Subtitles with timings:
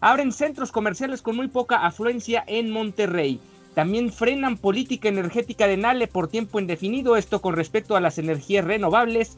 [0.00, 3.40] Abren centros comerciales con muy poca afluencia en Monterrey.
[3.74, 8.64] También frenan política energética de Nale por tiempo indefinido, esto con respecto a las energías
[8.64, 9.36] renovables.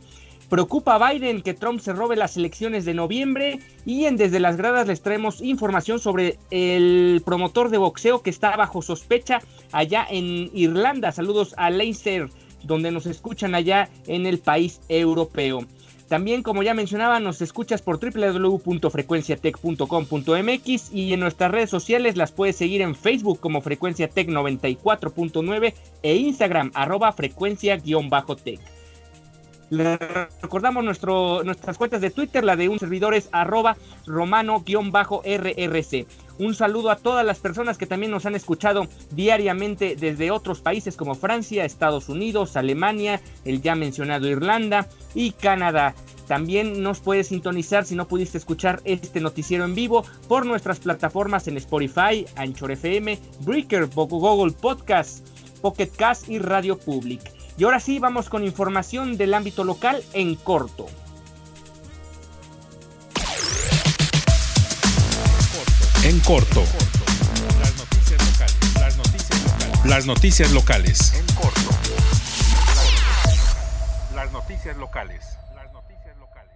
[0.48, 4.56] Preocupa a Biden que Trump se robe las elecciones de noviembre y en Desde las
[4.56, 9.41] Gradas les traemos información sobre el promotor de boxeo que está bajo sospecha
[9.72, 11.12] allá en Irlanda.
[11.12, 12.31] Saludos a Leicester,
[12.62, 15.66] donde nos escuchan allá en el país europeo.
[16.09, 22.56] También, como ya mencionaba, nos escuchas por www.frecuenciatech.com.mx y en nuestras redes sociales las puedes
[22.56, 28.59] seguir en Facebook como Frecuencia Tech 94.9 e Instagram arroba frecuencia-tech.
[29.71, 36.06] Recordamos nuestras cuentas de Twitter, la de un servidor es arroba romano-rrc.
[36.38, 40.97] Un saludo a todas las personas que también nos han escuchado diariamente desde otros países
[40.97, 45.94] como Francia, Estados Unidos, Alemania, el ya mencionado Irlanda y Canadá.
[46.28, 51.49] También nos puedes sintonizar si no pudiste escuchar este noticiero en vivo por nuestras plataformas
[51.49, 55.26] en Spotify, Anchor FM, Breaker, Google Podcast,
[55.60, 57.32] Pocket Cast y Radio Public.
[57.56, 60.87] Y ahora sí, vamos con información del ámbito local en corto.
[66.08, 66.62] En corto.
[67.60, 68.74] Las noticias locales.
[68.80, 69.84] Las noticias locales.
[69.84, 71.14] Las noticias locales.
[71.14, 71.60] En corto.
[74.14, 75.26] Las noticias locales.
[75.54, 76.54] Las noticias locales.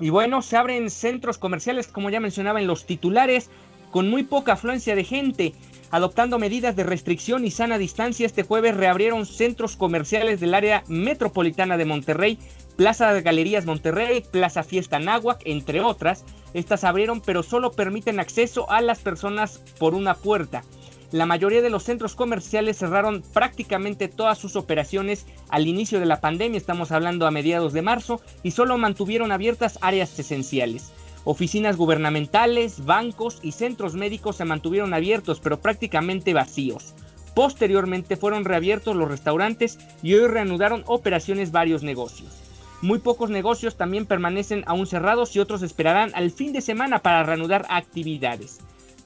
[0.00, 3.50] Y bueno, se abren centros comerciales, como ya mencionaba en los titulares,
[3.92, 5.54] con muy poca afluencia de gente.
[5.92, 11.76] Adoptando medidas de restricción y sana distancia, este jueves reabrieron centros comerciales del área metropolitana
[11.76, 12.36] de Monterrey,
[12.76, 16.24] Plaza de Galerías Monterrey, Plaza Fiesta Náhuac, entre otras.
[16.54, 20.64] Estas abrieron, pero solo permiten acceso a las personas por una puerta.
[21.12, 26.20] La mayoría de los centros comerciales cerraron prácticamente todas sus operaciones al inicio de la
[26.20, 30.90] pandemia, estamos hablando a mediados de marzo, y solo mantuvieron abiertas áreas esenciales.
[31.22, 36.94] Oficinas gubernamentales, bancos y centros médicos se mantuvieron abiertos, pero prácticamente vacíos.
[37.36, 42.43] Posteriormente fueron reabiertos los restaurantes y hoy reanudaron operaciones varios negocios.
[42.84, 47.22] Muy pocos negocios también permanecen aún cerrados y otros esperarán al fin de semana para
[47.22, 48.58] reanudar actividades.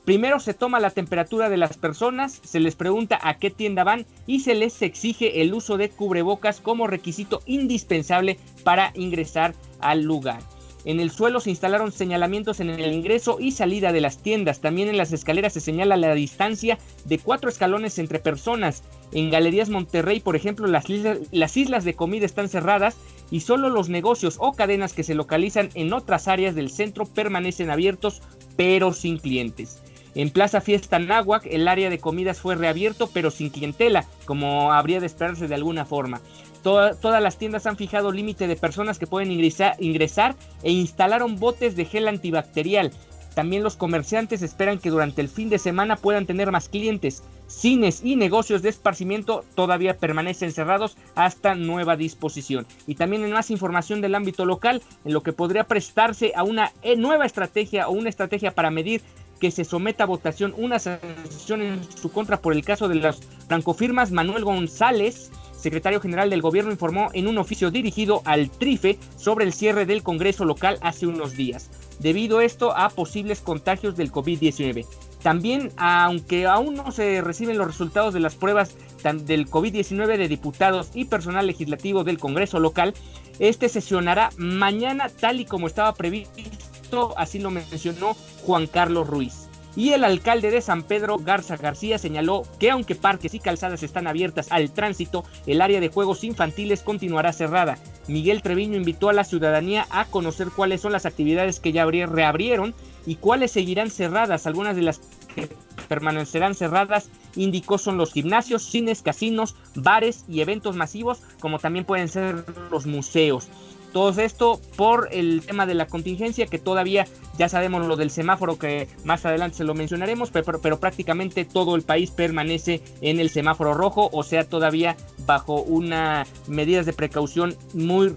[0.04, 4.04] Primero se toma la temperatura de las personas, se les pregunta a qué tienda van
[4.26, 10.40] y se les exige el uso de cubrebocas como requisito indispensable para ingresar al lugar.
[10.84, 14.60] En el suelo se instalaron señalamientos en el ingreso y salida de las tiendas.
[14.60, 18.82] También en las escaleras se señala la distancia de cuatro escalones entre personas.
[19.12, 22.96] En Galerías Monterrey, por ejemplo, las, islas, las islas de comida están cerradas
[23.30, 27.70] y solo los negocios o cadenas que se localizan en otras áreas del centro permanecen
[27.70, 28.22] abiertos,
[28.56, 29.82] pero sin clientes.
[30.14, 35.00] En Plaza Fiesta Náhuac, el área de comidas fue reabierto, pero sin clientela, como habría
[35.00, 36.20] de esperarse de alguna forma.
[36.62, 41.76] todas las tiendas han fijado límite de personas que pueden ingresar, ingresar e instalaron botes
[41.76, 42.90] de gel antibacterial.
[43.38, 47.22] También los comerciantes esperan que durante el fin de semana puedan tener más clientes.
[47.46, 52.66] Cines y negocios de esparcimiento todavía permanecen cerrados hasta nueva disposición.
[52.88, 56.72] Y también en más información del ámbito local, en lo que podría prestarse a una
[56.82, 59.02] eh, nueva estrategia o una estrategia para medir
[59.38, 63.20] que se someta a votación una sanción en su contra por el caso de las
[63.46, 69.44] francofirmas Manuel González secretario general del gobierno, informó en un oficio dirigido al TRIFE sobre
[69.44, 74.86] el cierre del Congreso local hace unos días, debido esto a posibles contagios del COVID-19.
[75.22, 78.76] También, aunque aún no se reciben los resultados de las pruebas
[79.24, 82.94] del COVID-19 de diputados y personal legislativo del Congreso local,
[83.38, 88.14] este sesionará mañana tal y como estaba previsto, así lo mencionó
[88.44, 89.47] Juan Carlos Ruiz.
[89.76, 94.06] Y el alcalde de San Pedro, Garza García, señaló que aunque parques y calzadas están
[94.06, 97.78] abiertas al tránsito, el área de juegos infantiles continuará cerrada.
[98.08, 102.74] Miguel Treviño invitó a la ciudadanía a conocer cuáles son las actividades que ya reabrieron
[103.06, 104.46] y cuáles seguirán cerradas.
[104.46, 105.00] Algunas de las
[105.34, 105.48] que
[105.88, 112.08] permanecerán cerradas, indicó, son los gimnasios, cines, casinos, bares y eventos masivos, como también pueden
[112.08, 113.48] ser los museos.
[113.92, 117.06] Todo esto por el tema de la contingencia, que todavía
[117.38, 121.82] ya sabemos lo del semáforo, que más adelante se lo mencionaremos, pero, prácticamente todo el
[121.82, 124.96] país permanece en el semáforo rojo, o sea, todavía
[125.26, 128.14] bajo unas medidas de precaución muy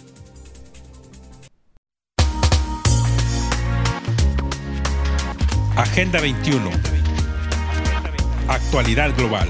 [5.76, 6.70] Agenda 21.
[8.48, 9.48] Actualidad global.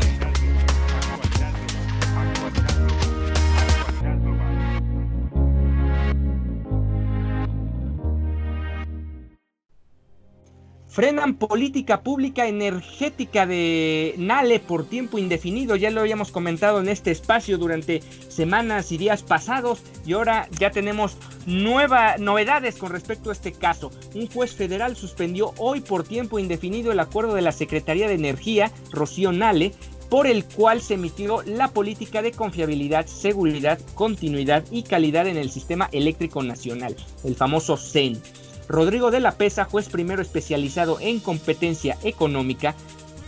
[10.99, 15.77] Frenan política pública energética de Nale por tiempo indefinido.
[15.77, 20.73] Ya lo habíamos comentado en este espacio durante semanas y días pasados y ahora ya
[20.73, 23.93] tenemos nuevas novedades con respecto a este caso.
[24.17, 28.73] Un juez federal suspendió hoy por tiempo indefinido el acuerdo de la Secretaría de Energía,
[28.91, 29.75] Rocío Nale,
[30.11, 35.53] por el cual se emitió la política de confiabilidad, seguridad, continuidad y calidad en el
[35.53, 38.21] sistema eléctrico nacional, el famoso CEN.
[38.69, 42.75] Rodrigo de la Pesa, juez primero especializado en competencia económica,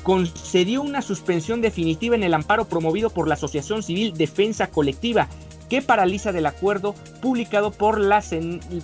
[0.02, 5.28] concedió una suspensión definitiva en el amparo promovido por la Asociación Civil Defensa Colectiva,
[5.68, 8.22] que paraliza del acuerdo publicado por la,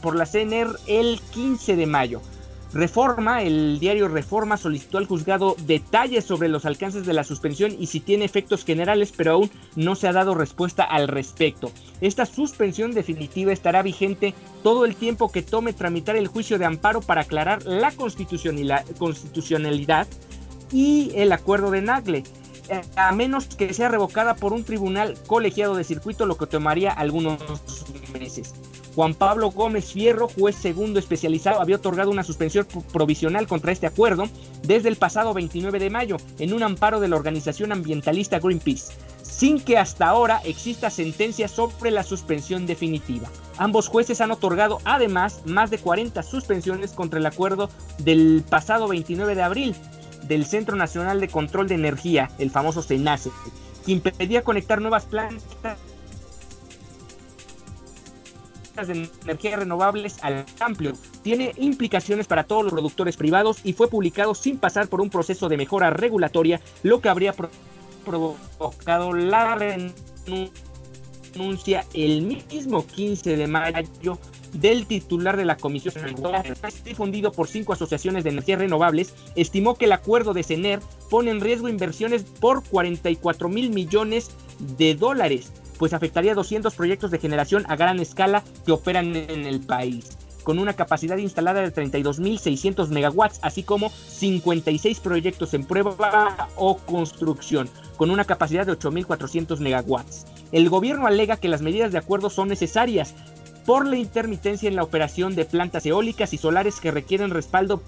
[0.00, 2.22] por la CNR el 15 de mayo.
[2.72, 7.86] Reforma, el diario Reforma solicitó al juzgado detalles sobre los alcances de la suspensión y
[7.86, 11.70] si tiene efectos generales, pero aún no se ha dado respuesta al respecto.
[12.00, 17.00] Esta suspensión definitiva estará vigente todo el tiempo que tome tramitar el juicio de amparo
[17.00, 20.06] para aclarar la constitucionalidad
[20.72, 22.24] y el acuerdo de Nagle
[22.68, 26.90] eh, a menos que sea revocada por un tribunal colegiado de circuito, lo que tomaría
[26.90, 27.38] algunos
[28.12, 28.54] meses.
[28.96, 34.24] Juan Pablo Gómez Fierro, juez segundo especializado, había otorgado una suspensión provisional contra este acuerdo
[34.62, 38.94] desde el pasado 29 de mayo en un amparo de la organización ambientalista Greenpeace.
[39.22, 43.28] sin que hasta ahora exista sentencia sobre la suspensión definitiva.
[43.58, 49.34] Ambos jueces han otorgado además más de 40 suspensiones contra el acuerdo del pasado 29
[49.34, 49.76] de abril
[50.22, 53.30] del Centro Nacional de Control de Energía, el famoso CENACE,
[53.84, 55.76] que impedía conectar nuevas plantas
[58.84, 60.92] de energía renovables al amplio.
[61.22, 65.48] Tiene implicaciones para todos los productores privados y fue publicado sin pasar por un proceso
[65.48, 67.34] de mejora regulatoria, lo que habría
[68.04, 70.52] provocado la renuncia
[71.92, 74.18] el mismo 15 de mayo
[74.52, 75.94] del titular de la Comisión
[76.84, 81.40] difundido por cinco asociaciones de energías renovables, estimó que el acuerdo de CENER pone en
[81.40, 84.30] riesgo inversiones por 44 mil millones
[84.76, 89.60] de dólares, pues afectaría 200 proyectos de generación a gran escala que operan en el
[89.60, 96.76] país con una capacidad instalada de 32.600 megawatts, así como 56 proyectos en prueba o
[96.76, 100.24] construcción, con una capacidad de 8.400 megawatts.
[100.52, 103.16] El gobierno alega que las medidas de acuerdo son necesarias
[103.66, 107.82] por la intermitencia en la operación de plantas eólicas y solares que requieren respaldo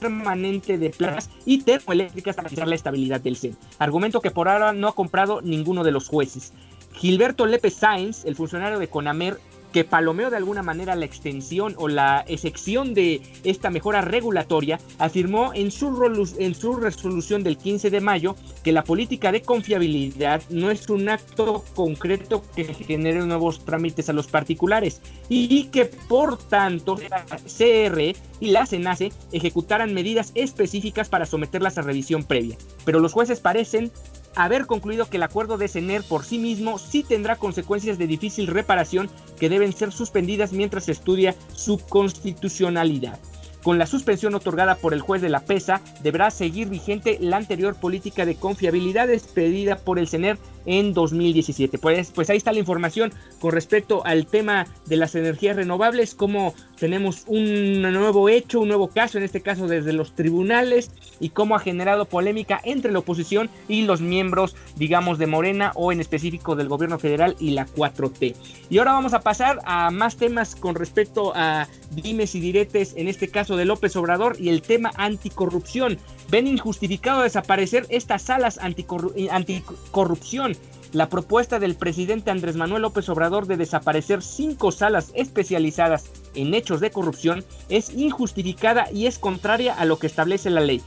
[0.00, 3.56] permanente de plantas y termoeléctricas para garantizar la estabilidad del CEN.
[3.78, 6.52] Argumento que por ahora no ha comprado ninguno de los jueces.
[6.94, 9.38] Gilberto Lepe Sáenz, el funcionario de Conamer,
[9.72, 15.52] que palomeó de alguna manera la extensión o la excepción de esta mejora regulatoria, afirmó
[15.54, 20.70] en su, en su resolución del 15 de mayo que la política de confiabilidad no
[20.70, 26.96] es un acto concreto que genere nuevos trámites a los particulares y que por tanto
[27.08, 32.56] la CR y la SENACE ejecutaran medidas específicas para someterlas a revisión previa.
[32.84, 33.90] Pero los jueces parecen
[34.36, 38.46] haber concluido que el acuerdo de CENER por sí mismo sí tendrá consecuencias de difícil
[38.46, 43.18] reparación que deben ser suspendidas mientras se estudia su constitucionalidad.
[43.62, 47.74] Con la suspensión otorgada por el juez de la PESA, deberá seguir vigente la anterior
[47.74, 51.78] política de confiabilidad expedida por el CENER en 2017.
[51.78, 56.54] Pues, pues ahí está la información con respecto al tema de las energías renovables, cómo
[56.78, 61.56] tenemos un nuevo hecho, un nuevo caso, en este caso desde los tribunales, y cómo
[61.56, 66.56] ha generado polémica entre la oposición y los miembros, digamos, de Morena o en específico
[66.56, 68.34] del gobierno federal y la 4T.
[68.68, 73.08] Y ahora vamos a pasar a más temas con respecto a dimes y diretes, en
[73.08, 75.98] este caso de López Obrador y el tema anticorrupción.
[76.28, 80.55] Ven injustificado desaparecer estas salas anticorrupción
[80.92, 86.80] la propuesta del presidente Andrés Manuel López Obrador de desaparecer cinco salas especializadas en hechos
[86.80, 90.82] de corrupción es injustificada y es contraria a lo que establece la ley.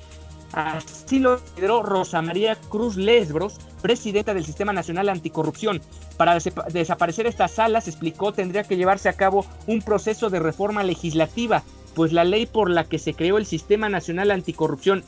[0.51, 5.81] Así lo consideró Rosa María Cruz Lesbros, presidenta del Sistema Nacional Anticorrupción.
[6.17, 6.39] Para
[6.71, 11.63] desaparecer estas salas, explicó, tendría que llevarse a cabo un proceso de reforma legislativa,
[11.93, 15.03] pues la ley por la que se creó el Sistema Nacional Anticorrupción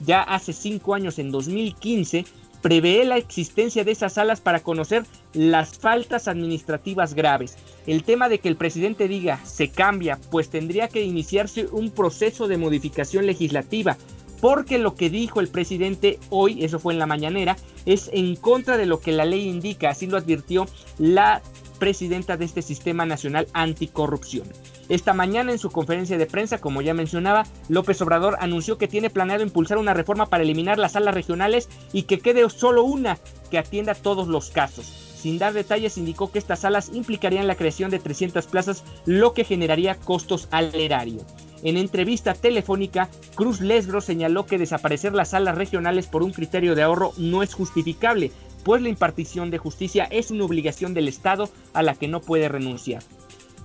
[0.00, 2.24] ya hace cinco años, en 2015,
[2.62, 5.04] prevé la existencia de esas salas para conocer
[5.34, 7.56] las faltas administrativas graves.
[7.86, 12.48] El tema de que el presidente diga se cambia, pues tendría que iniciarse un proceso
[12.48, 13.96] de modificación legislativa,
[14.40, 18.76] porque lo que dijo el presidente hoy, eso fue en la mañanera, es en contra
[18.76, 20.66] de lo que la ley indica, así lo advirtió
[20.98, 21.42] la
[21.82, 24.46] presidenta de este Sistema Nacional Anticorrupción.
[24.88, 29.10] Esta mañana en su conferencia de prensa, como ya mencionaba, López Obrador anunció que tiene
[29.10, 33.18] planeado impulsar una reforma para eliminar las salas regionales y que quede solo una
[33.50, 34.86] que atienda todos los casos.
[34.86, 39.42] Sin dar detalles, indicó que estas salas implicarían la creación de 300 plazas, lo que
[39.42, 41.26] generaría costos al erario.
[41.64, 46.82] En entrevista telefónica, Cruz Lesbro señaló que desaparecer las salas regionales por un criterio de
[46.82, 48.32] ahorro no es justificable,
[48.64, 52.48] pues la impartición de justicia es una obligación del Estado a la que no puede
[52.48, 53.02] renunciar.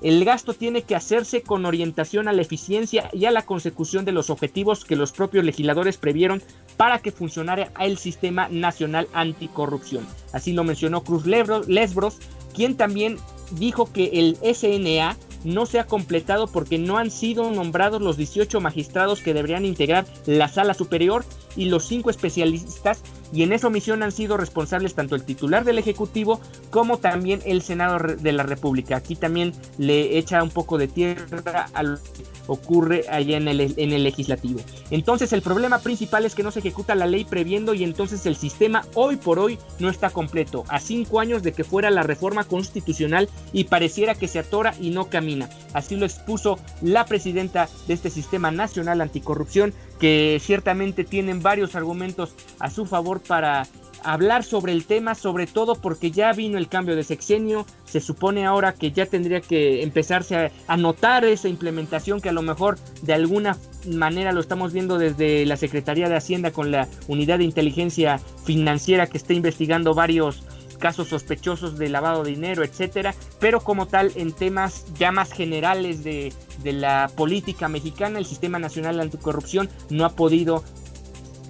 [0.02, 4.12] El gasto tiene que hacerse con orientación a la eficiencia y a la consecución de
[4.12, 6.44] los objetivos que los propios legisladores previeron
[6.78, 10.06] para que funcionara el Sistema Nacional Anticorrupción.
[10.34, 12.20] Así lo mencionó Cruz Lesbros,
[12.54, 13.18] quien también
[13.52, 18.60] dijo que el SNA no se ha completado porque no han sido nombrados los 18
[18.60, 21.24] magistrados que deberían integrar la sala superior
[21.56, 25.80] y los 5 especialistas y en esa omisión han sido responsables tanto el titular del
[25.80, 28.98] Ejecutivo como también el Senado de la República.
[28.98, 33.62] Aquí también le echa un poco de tierra a lo que ocurre allá en el,
[33.62, 34.62] en el legislativo.
[34.90, 38.36] Entonces el problema principal es que no se ejecuta la ley previendo y entonces el
[38.36, 40.64] sistema hoy por hoy no está completo.
[40.70, 44.92] A cinco años de que fuera la reforma constitucional y pareciera que se atora y
[44.92, 45.50] no camina.
[45.74, 52.36] Así lo expuso la presidenta de este sistema nacional anticorrupción que ciertamente tienen varios argumentos
[52.60, 53.68] a su favor para
[54.04, 58.46] hablar sobre el tema, sobre todo porque ya vino el cambio de sexenio, se supone
[58.46, 63.14] ahora que ya tendría que empezarse a, notar esa implementación que a lo mejor de
[63.14, 63.58] alguna
[63.88, 69.08] manera lo estamos viendo desde la Secretaría de Hacienda con la unidad de inteligencia financiera
[69.08, 70.44] que está investigando varios
[70.78, 76.04] casos sospechosos de lavado de dinero, etcétera, pero como tal en temas ya más generales
[76.04, 76.32] de,
[76.64, 80.64] de la política mexicana, el Sistema Nacional Anticorrupción no ha podido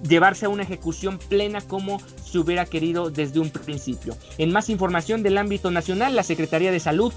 [0.06, 4.16] llevarse a una ejecución plena como se hubiera querido desde un principio.
[4.38, 7.12] En más información del ámbito nacional, la Secretaría de Salud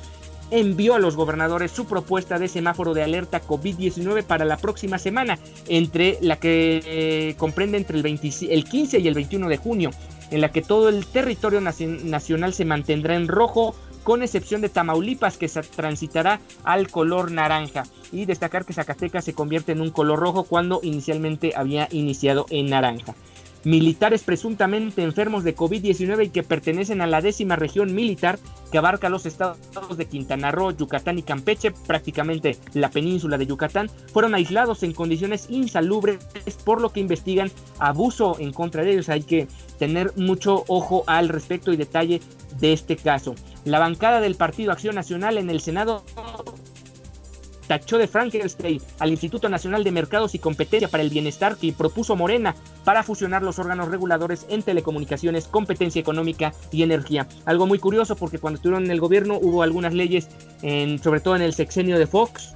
[0.51, 5.39] envió a los gobernadores su propuesta de semáforo de alerta COVID-19 para la próxima semana,
[5.67, 9.91] entre la que eh, comprende entre el, el 15 y el 21 de junio,
[10.29, 15.37] en la que todo el territorio nacional se mantendrá en rojo, con excepción de Tamaulipas
[15.37, 20.19] que se transitará al color naranja y destacar que Zacatecas se convierte en un color
[20.19, 23.15] rojo cuando inicialmente había iniciado en naranja.
[23.63, 28.39] Militares presuntamente enfermos de COVID-19 y que pertenecen a la décima región militar
[28.71, 29.57] que abarca los estados
[29.97, 35.47] de Quintana Roo, Yucatán y Campeche, prácticamente la península de Yucatán, fueron aislados en condiciones
[35.49, 36.19] insalubres
[36.65, 39.09] por lo que investigan abuso en contra de ellos.
[39.09, 42.21] Hay que tener mucho ojo al respecto y detalle
[42.59, 43.35] de este caso.
[43.65, 46.03] La bancada del Partido Acción Nacional en el Senado
[47.71, 52.17] tachó de Frankenstein al Instituto Nacional de Mercados y Competencia para el Bienestar que propuso
[52.17, 57.29] Morena para fusionar los órganos reguladores en telecomunicaciones, competencia económica y energía.
[57.45, 60.27] Algo muy curioso porque cuando estuvieron en el gobierno hubo algunas leyes,
[61.01, 62.55] sobre todo en el sexenio de Fox,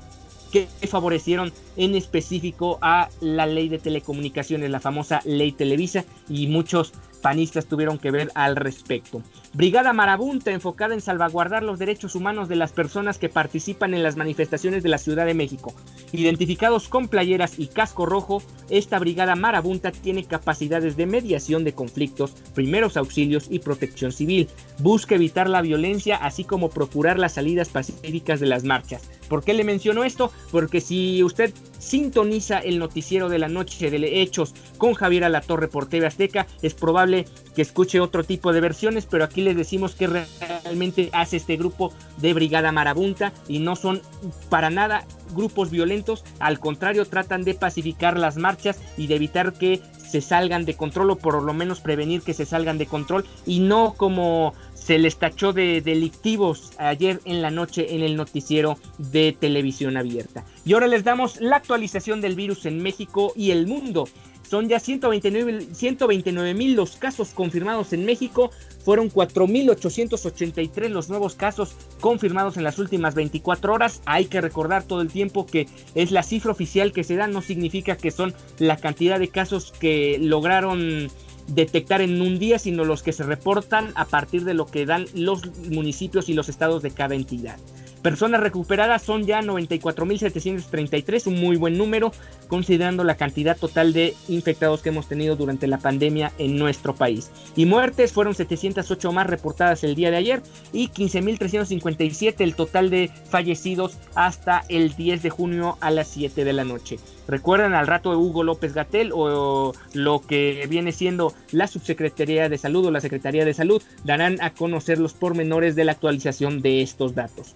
[0.51, 6.91] que favorecieron en específico a la ley de telecomunicaciones, la famosa ley Televisa, y muchos
[7.25, 9.23] panistas tuvieron que ver al respecto.
[9.51, 14.15] Brigada Marabunta enfocada en salvaguardar los derechos humanos de las personas que participan en las
[14.15, 15.73] manifestaciones de la Ciudad de México.
[16.11, 22.35] Identificados con playeras y casco rojo, esta Brigada Marabunta tiene capacidades de mediación de conflictos,
[22.53, 24.47] primeros auxilios y protección civil.
[24.77, 29.09] Busca evitar la violencia así como procurar las salidas pacíficas de las marchas.
[29.27, 30.31] ¿Por qué le menciono esto?
[30.51, 35.87] Porque si usted sintoniza el noticiero de la noche de hechos con Javier Alatorre por
[35.87, 40.07] TV Azteca, es probable que escuche otro tipo de versiones, pero aquí les decimos que
[40.07, 44.01] realmente hace este grupo de Brigada Marabunta y no son
[44.49, 49.81] para nada grupos violentos, al contrario tratan de pacificar las marchas y de evitar que
[50.09, 53.59] se salgan de control o por lo menos prevenir que se salgan de control y
[53.59, 54.53] no como
[54.85, 60.45] se les tachó de delictivos ayer en la noche en el noticiero de televisión abierta.
[60.63, 64.07] Y ahora les damos la actualización del virus en México y el mundo.
[64.47, 68.51] Son ya 129 mil los casos confirmados en México.
[68.83, 74.01] Fueron 4.883 los nuevos casos confirmados en las últimas 24 horas.
[74.05, 77.25] Hay que recordar todo el tiempo que es la cifra oficial que se da.
[77.25, 81.09] No significa que son la cantidad de casos que lograron
[81.47, 85.05] detectar en un día, sino los que se reportan a partir de lo que dan
[85.13, 87.57] los municipios y los estados de cada entidad.
[88.05, 92.11] Personas recuperadas son ya 94.733, un muy buen número,
[92.47, 97.31] considerando la cantidad total de infectados que hemos tenido durante la pandemia en nuestro país.
[97.55, 103.09] Y muertes fueron 708 más reportadas el día de ayer y 15.357 el total de
[103.27, 106.99] fallecidos hasta el 10 de junio a las 7 de la noche.
[107.27, 112.59] Recuerdan al rato de Hugo López Gatel o lo que viene siendo la Subsecretaría de
[112.59, 116.83] Salud o la Secretaría de Salud darán a conocer los pormenores de la actualización de
[116.83, 117.55] estos datos.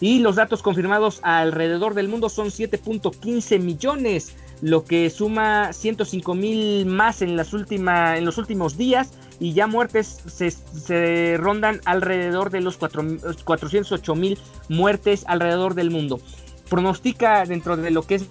[0.00, 6.86] Y los datos confirmados alrededor del mundo son 7.15 millones, lo que suma 105 mil
[6.86, 9.10] más en, las en los últimos días.
[9.40, 16.20] Y ya muertes se, rondan alrededor de los 408 mil muertes alrededor del mundo
[16.68, 18.26] pronostica dentro de lo que es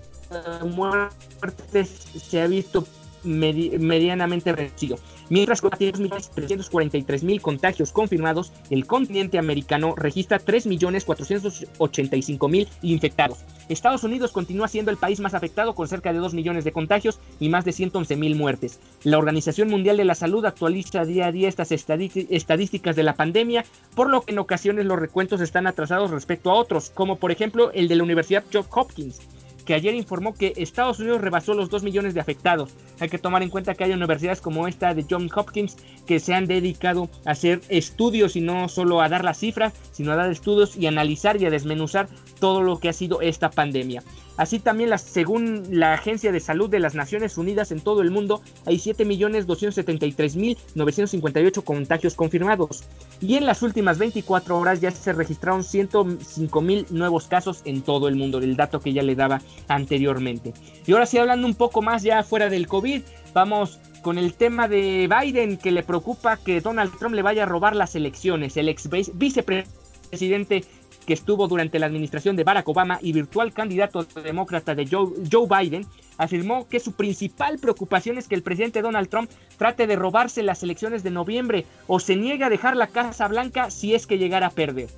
[0.65, 2.85] muertes se ha visto
[3.27, 4.97] medianamente reducido.
[5.29, 13.39] Mientras con 343.000 contagios confirmados, el continente americano registra 3.485.000 infectados.
[13.69, 17.19] Estados Unidos continúa siendo el país más afectado con cerca de 2 millones de contagios
[17.41, 18.79] y más de 111.000 muertes.
[19.03, 23.65] La Organización Mundial de la Salud actualiza día a día estas estadísticas de la pandemia,
[23.97, 27.73] por lo que en ocasiones los recuentos están atrasados respecto a otros, como por ejemplo
[27.73, 29.21] el de la Universidad Johns Hopkins
[29.67, 32.71] que ayer informó que Estados Unidos rebasó los 2 millones de afectados.
[33.01, 35.77] Hay que tomar en cuenta que hay universidades como esta de Johns Hopkins
[36.07, 40.13] que se han dedicado a hacer estudios y no solo a dar las cifras, sino
[40.13, 44.05] a dar estudios y analizar y a desmenuzar todo lo que ha sido esta pandemia.
[44.37, 48.43] Así también, según la Agencia de Salud de las Naciones Unidas en todo el mundo,
[48.67, 52.85] hay 7.273.958 contagios confirmados.
[53.21, 58.17] Y en las últimas 24 horas ya se registraron 105.000 nuevos casos en todo el
[58.17, 60.53] mundo, el dato que ya le daba anteriormente.
[60.87, 63.01] Y ahora sí, hablando un poco más ya fuera del COVID,
[63.33, 67.47] vamos con el tema de Biden, que le preocupa que Donald Trump le vaya a
[67.47, 68.57] robar las elecciones.
[68.57, 70.65] El ex vicepresidente
[71.07, 75.47] que estuvo durante la administración de Barack Obama y virtual candidato demócrata de Joe, Joe,
[75.49, 75.87] Biden,
[76.19, 80.63] afirmó que su principal preocupación es que el presidente Donald Trump trate de robarse las
[80.63, 84.49] elecciones de noviembre o se niegue a dejar la Casa Blanca si es que llegara
[84.49, 84.89] a perder.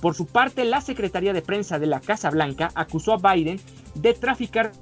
[0.00, 3.60] Por su parte, la Secretaría de Prensa de la Casa Blanca acusó a Biden
[3.94, 4.72] de traficar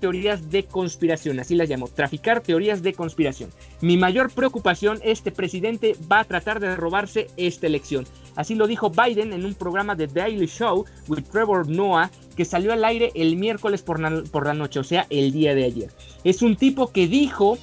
[0.00, 3.50] teorías de conspiración, así las llamó, traficar teorías de conspiración.
[3.80, 8.06] Mi mayor preocupación, este presidente va a tratar de robarse esta elección.
[8.36, 12.72] Así lo dijo Biden en un programa de Daily Show with Trevor Noah que salió
[12.72, 15.90] al aire el miércoles por por la noche, o sea, el día de ayer.
[16.24, 17.58] Es un tipo que dijo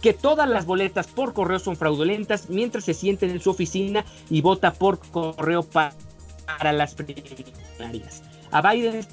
[0.00, 4.40] que todas las boletas por correo son fraudulentas mientras se siente en su oficina y
[4.40, 5.94] vota por correo para,
[6.46, 8.22] para las primarias.
[8.50, 9.06] A Biden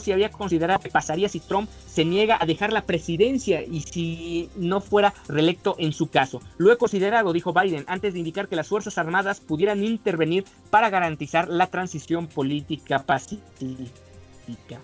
[0.00, 4.50] si había considerado que pasaría si Trump se niega a dejar la presidencia y si
[4.56, 6.40] no fuera reelecto en su caso.
[6.58, 10.90] Lo he considerado, dijo Biden, antes de indicar que las Fuerzas Armadas pudieran intervenir para
[10.90, 14.80] garantizar la transición política pacífica.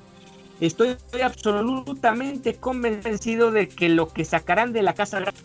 [0.61, 5.41] Estoy absolutamente convencido de que lo que sacarán de la Casa Blanca,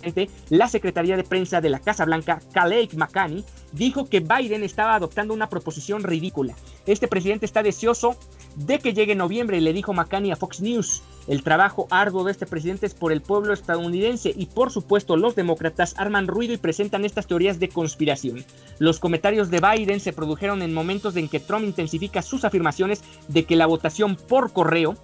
[0.50, 5.34] la Secretaría de Prensa de la Casa Blanca, Khaled McCanny, dijo que Biden estaba adoptando
[5.34, 6.56] una proposición ridícula.
[6.86, 8.16] Este presidente está deseoso
[8.56, 11.04] de que llegue noviembre, le dijo McCanny a Fox News.
[11.28, 15.36] El trabajo arduo de este presidente es por el pueblo estadounidense y por supuesto los
[15.36, 18.46] demócratas arman ruido y presentan estas teorías de conspiración.
[18.80, 23.44] Los comentarios de Biden se produjeron en momentos en que Trump intensifica sus afirmaciones de
[23.46, 24.96] que la votación por correo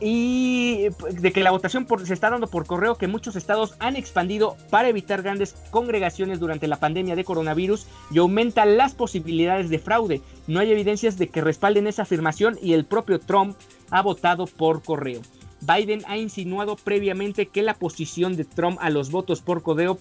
[0.00, 4.56] y de que la votación se está dando por correo que muchos estados han expandido
[4.70, 10.20] para evitar grandes congregaciones durante la pandemia de coronavirus y aumenta las posibilidades de fraude.
[10.46, 13.56] No hay evidencias de que respalden esa afirmación y el propio Trump
[13.90, 15.22] ha votado por correo.
[15.60, 19.98] Biden ha insinuado previamente que la posición de Trump a los votos por correo,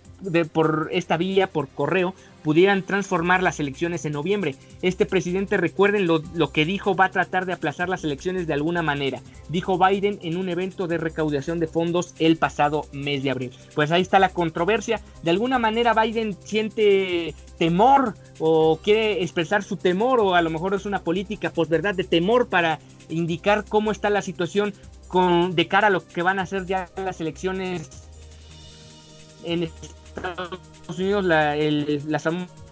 [0.51, 2.13] por esta vía, por correo,
[2.45, 4.55] pudieran transformar las elecciones en noviembre.
[4.83, 8.53] Este presidente, recuerden lo, lo, que dijo, va a tratar de aplazar las elecciones de
[8.53, 13.31] alguna manera, dijo Biden en un evento de recaudación de fondos el pasado mes de
[13.31, 13.51] abril.
[13.73, 15.01] Pues ahí está la controversia.
[15.23, 20.75] De alguna manera Biden siente temor o quiere expresar su temor o a lo mejor
[20.75, 22.77] es una política verdad, de temor para
[23.09, 24.71] indicar cómo está la situación
[25.07, 28.03] con, de cara a lo que van a ser ya las elecciones
[29.43, 29.67] en
[30.15, 31.55] Estados Unidos, la,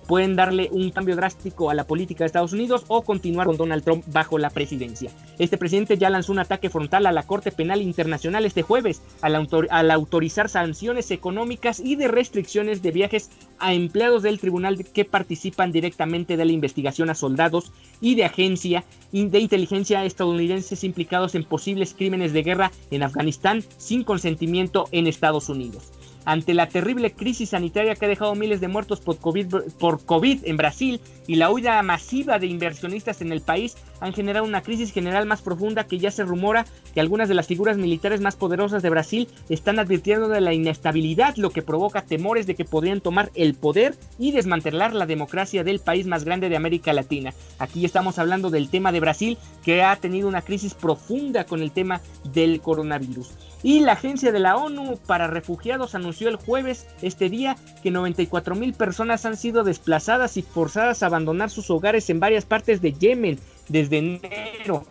[0.08, 3.84] pueden darle un cambio drástico a la política de Estados Unidos o continuar con Donald
[3.84, 5.12] Trump bajo la presidencia.
[5.40, 9.48] Este presidente ya lanzó un ataque frontal a la Corte Penal Internacional este jueves al,
[9.70, 13.30] al autorizar sanciones económicas y de restricciones de viajes
[13.60, 18.84] a empleados del tribunal que participan directamente de la investigación a soldados y de agencia
[19.12, 25.50] de inteligencia estadounidenses implicados en posibles crímenes de guerra en Afganistán sin consentimiento en Estados
[25.50, 25.92] Unidos
[26.26, 29.48] ante la terrible crisis sanitaria que ha dejado miles de muertos por COVID,
[29.80, 34.46] por COVID en Brasil y la huida masiva de inversionistas en el país han generado
[34.46, 38.20] una crisis general más profunda que ya se rumora que algunas de las figuras militares
[38.20, 42.66] más poderosas de Brasil están advirtiendo de la inestabilidad, lo que provoca temores de que
[42.66, 47.34] podrían tomar el poder y desmantelar la democracia del país más grande de América Latina.
[47.60, 51.72] Aquí estamos hablando del tema de Brasil que ha tenido una crisis profunda con el
[51.72, 52.02] tema
[52.34, 53.32] del coronavirus.
[53.64, 58.56] Y la Agencia de la ONU para Refugiados anunció el jueves este día que 94
[58.56, 62.92] mil personas han sido desplazadas y forzadas a abandonar sus hogares en varias partes de
[62.92, 64.86] Yemen desde enero.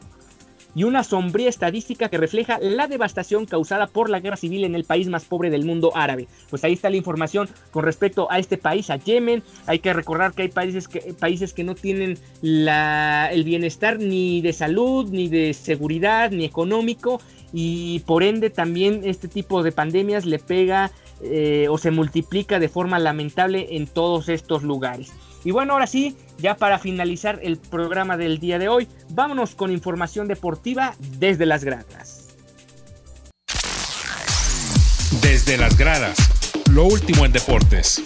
[0.74, 4.84] y una sombría estadística que refleja la devastación causada por la guerra civil en el
[4.84, 6.28] país más pobre del mundo árabe.
[6.48, 9.42] Pues ahí está la información con respecto a este país, a Yemen.
[9.66, 14.54] Hay que recordar que hay países que, países que no tienen el bienestar ni de
[14.54, 17.20] salud, ni de seguridad, ni económico
[17.52, 20.90] y por ende también este tipo de pandemias le pega
[21.22, 25.12] eh, o se multiplica de forma lamentable en todos estos lugares.
[25.44, 29.70] Y bueno, ahora sí, ya para finalizar el programa del día de hoy, vámonos con
[29.72, 32.28] información deportiva desde las gradas.
[35.20, 36.16] Desde las gradas,
[36.70, 38.02] lo último en deportes.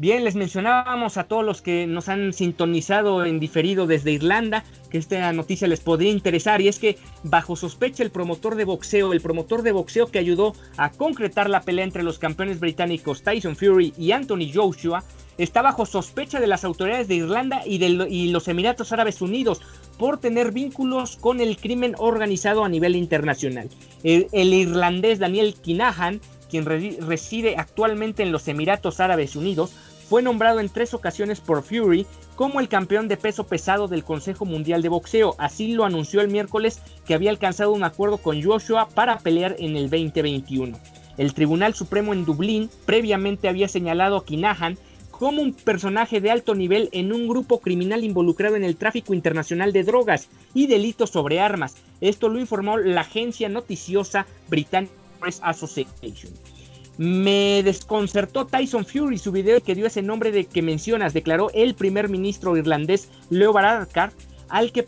[0.00, 4.96] Bien, les mencionábamos a todos los que nos han sintonizado en diferido desde Irlanda que
[4.96, 9.20] esta noticia les podría interesar y es que bajo sospecha el promotor de boxeo, el
[9.20, 13.92] promotor de boxeo que ayudó a concretar la pelea entre los campeones británicos Tyson Fury
[13.98, 15.04] y Anthony Joshua,
[15.36, 17.90] está bajo sospecha de las autoridades de Irlanda y, de
[18.30, 19.60] los Emiratos Árabes Unidos
[19.98, 23.68] por tener vínculos con el crimen organizado a nivel internacional.
[24.02, 29.72] El, irlandés Daniel Kinahan, quien reside actualmente en los Emiratos Árabes Unidos,
[30.10, 34.44] fue nombrado en tres ocasiones por Fury como el campeón de peso pesado del Consejo
[34.44, 35.36] Mundial de Boxeo.
[35.38, 39.76] Así lo anunció el miércoles que había alcanzado un acuerdo con Joshua para pelear en
[39.76, 40.76] el 2021.
[41.16, 44.78] El Tribunal Supremo en Dublín previamente había señalado a Kinahan
[45.12, 49.72] como un personaje de alto nivel en un grupo criminal involucrado en el tráfico internacional
[49.72, 51.76] de drogas y delitos sobre armas.
[52.00, 56.32] Esto lo informó la agencia noticiosa Britannic Press Association.
[57.00, 61.72] Me desconcertó Tyson Fury, su video que dio ese nombre de que mencionas, declaró el
[61.72, 64.12] primer ministro irlandés Leo Varadkar,
[64.50, 64.84] al que,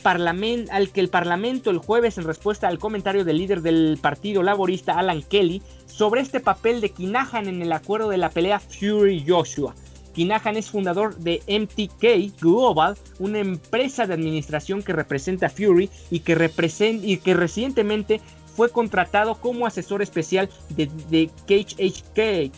[0.70, 4.98] al que el Parlamento el jueves en respuesta al comentario del líder del Partido Laborista
[4.98, 9.74] Alan Kelly sobre este papel de Kinahan en el acuerdo de la pelea Fury-Joshua.
[10.12, 16.20] Kinahan es fundador de MTK Global, una empresa de administración que representa a Fury y
[16.20, 18.20] que, y que recientemente
[18.54, 22.52] fue contratado como asesor especial de, de HK,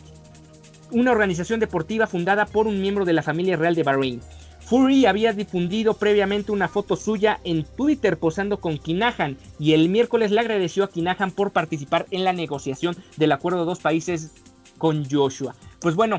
[0.93, 4.21] una organización deportiva fundada por un miembro de la familia real de Bahrein.
[4.67, 10.31] Fury había difundido previamente una foto suya en Twitter posando con Kinahan y el miércoles
[10.31, 14.33] le agradeció a Kinahan por participar en la negociación del acuerdo de dos países
[14.79, 15.55] con Joshua.
[15.81, 16.19] Pues bueno,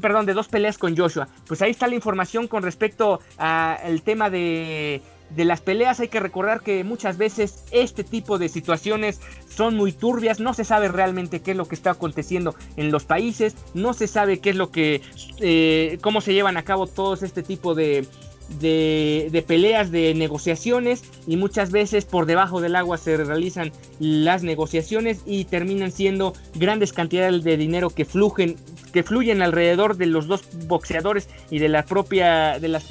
[0.00, 1.28] perdón, de dos peleas con Joshua.
[1.48, 6.20] Pues ahí está la información con respecto al tema de de las peleas hay que
[6.20, 11.40] recordar que muchas veces este tipo de situaciones son muy turbias, no se sabe realmente
[11.40, 14.70] qué es lo que está aconteciendo en los países, no se sabe qué es lo
[14.70, 15.02] que,
[15.40, 18.06] eh, cómo se llevan a cabo todos este tipo de,
[18.60, 24.42] de, de, peleas, de negociaciones y muchas veces por debajo del agua se realizan las
[24.42, 28.56] negociaciones y terminan siendo grandes cantidades de dinero que fluyen,
[28.96, 32.86] que fluyen alrededor de los dos boxeadores y de la propia de las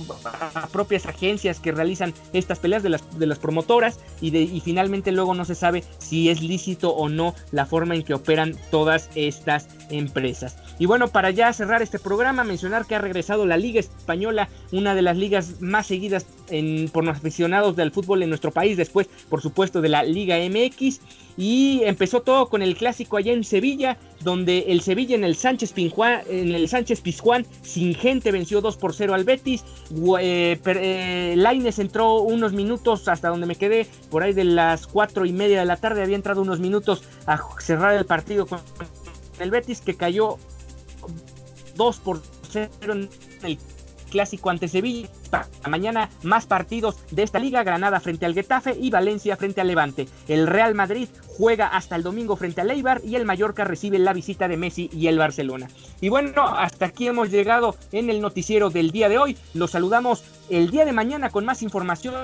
[0.71, 5.11] propias agencias que realizan estas peleas de las, de las promotoras y, de, y finalmente
[5.11, 9.09] luego no se sabe si es lícito o no la forma en que operan todas
[9.15, 10.57] estas empresas.
[10.77, 14.93] Y bueno, para ya cerrar este programa, mencionar que ha regresado la Liga Española, una
[14.93, 16.27] de las ligas más seguidas
[16.93, 20.99] por los aficionados del fútbol en nuestro país, después por supuesto de la Liga MX.
[21.37, 25.73] Y empezó todo con el clásico allá en Sevilla, donde el Sevilla en el Sánchez
[25.73, 29.63] Pizjuán, en el Sánchez Pizjuán sin gente venció 2 por 0 al Betis.
[30.19, 35.25] Eh, eh, Laines entró unos minutos hasta donde me quedé, por ahí de las 4
[35.25, 38.59] y media de la tarde, había entrado unos minutos a cerrar el partido con
[39.39, 40.37] el Betis que cayó
[41.75, 42.21] 2 por
[42.51, 43.09] 0 en
[43.43, 43.57] el
[44.15, 45.09] clásico ante Sevilla.
[45.69, 50.07] Mañana más partidos de esta liga, Granada frente al Getafe y Valencia frente al Levante.
[50.29, 54.13] El Real Madrid juega hasta el domingo frente al Eibar y el Mallorca recibe la
[54.13, 55.67] visita de Messi y el Barcelona.
[55.99, 59.37] Y bueno, hasta aquí hemos llegado en el noticiero del día de hoy.
[59.53, 62.15] Los saludamos el día de mañana con más información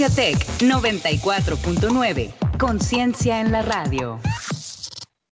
[0.00, 2.32] Frecuencia Tech 94.9.
[2.58, 4.18] Conciencia en la radio.